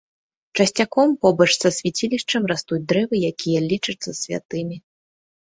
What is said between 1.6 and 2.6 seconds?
са свяцілішчам